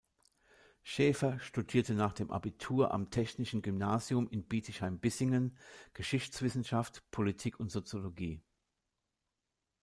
[0.81, 5.55] Schäfer studierte nach dem Abitur am Technischen Gymnasium in Bietigheim-Bissingen
[5.93, 8.41] Geschichtswissenschaft, Politik und Soziologie.